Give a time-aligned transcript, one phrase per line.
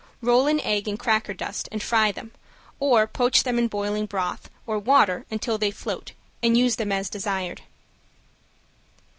[0.19, 2.31] Roll in egg and cracker dust and fry them,
[2.79, 7.07] or poach them in boiling broth or water until they float, and use them as
[7.07, 7.61] desired.